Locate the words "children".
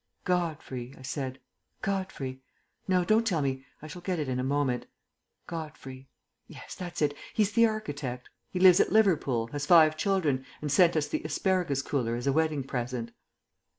9.95-10.43